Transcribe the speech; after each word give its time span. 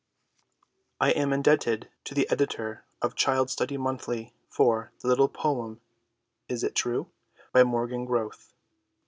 I 0.99 1.11
am 1.11 1.31
indebted 1.31 1.87
to 2.05 2.15
the 2.15 2.27
editor 2.31 2.85
of 3.03 3.13
Child 3.13 3.51
Study 3.51 3.77
Monthly 3.77 4.33
for 4.49 4.91
the 5.01 5.07
little 5.07 5.29
poem 5.29 5.79
"Is 6.49 6.63
It 6.63 6.73
True?" 6.73 7.11
by 7.53 7.63
Morgan 7.63 8.05
Growth. 8.05 8.51